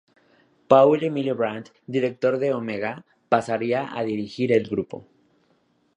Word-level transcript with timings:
Paul-Emile 0.73 1.33
Brandt, 1.35 1.69
director 1.87 2.39
de 2.39 2.51
Omega, 2.55 3.05
pasaría 3.29 3.95
a 3.95 4.03
dirigir 4.03 4.51
el 4.51 4.67
grupo. 4.67 5.05